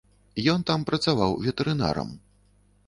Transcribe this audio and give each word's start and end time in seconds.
Ён 0.53 0.63
там 0.69 0.85
працаваў 0.89 1.39
ветэрынарам. 1.49 2.09